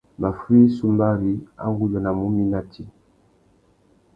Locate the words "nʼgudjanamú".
1.71-2.25